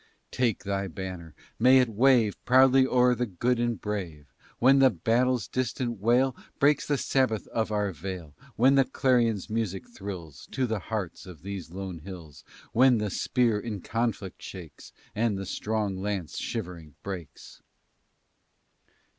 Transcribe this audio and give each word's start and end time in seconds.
"Take 0.31 0.63
thy 0.63 0.87
banner! 0.87 1.35
May 1.59 1.77
it 1.77 1.87
wave 1.89 2.43
Proudly 2.43 2.87
o'er 2.87 3.13
the 3.13 3.27
good 3.27 3.59
and 3.59 3.79
brave; 3.79 4.33
When 4.57 4.79
the 4.79 4.89
battle's 4.89 5.47
distant 5.47 5.99
wail 5.99 6.35
Breaks 6.57 6.87
the 6.87 6.97
sabbath 6.97 7.45
of 7.49 7.71
our 7.71 7.91
vale, 7.91 8.33
When 8.55 8.73
the 8.73 8.83
clarion's 8.83 9.47
music 9.47 9.83
thrills 9.95 10.47
To 10.53 10.65
the 10.65 10.79
hearts 10.79 11.27
of 11.27 11.43
these 11.43 11.69
lone 11.69 11.99
hills, 11.99 12.43
When 12.73 12.97
the 12.97 13.11
spear 13.11 13.59
in 13.59 13.81
conflict 13.81 14.41
shakes, 14.41 14.91
And 15.13 15.37
the 15.37 15.45
strong 15.45 15.95
lance 16.01 16.35
shivering 16.39 16.95
breaks. 17.03 17.61